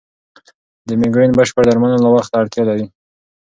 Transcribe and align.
د 0.87 0.89
مېګرین 1.01 1.31
بشپړ 1.37 1.63
درملنه 1.67 1.97
لا 2.03 2.09
وخت 2.15 2.29
ته 2.31 2.37
اړتیا 2.41 2.63
لري. 2.69 2.85